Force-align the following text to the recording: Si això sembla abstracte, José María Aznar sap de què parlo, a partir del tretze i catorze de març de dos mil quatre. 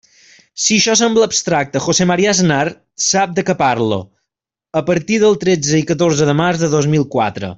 Si 0.61 0.77
això 0.79 0.93
sembla 1.01 1.27
abstracte, 1.29 1.81
José 1.87 2.07
María 2.11 2.31
Aznar 2.31 2.63
sap 3.09 3.35
de 3.41 3.45
què 3.49 3.57
parlo, 3.61 4.01
a 4.83 4.85
partir 4.91 5.23
del 5.27 5.39
tretze 5.45 5.79
i 5.83 5.87
catorze 5.93 6.31
de 6.33 6.37
març 6.45 6.65
de 6.67 6.73
dos 6.77 6.91
mil 6.97 7.11
quatre. 7.17 7.49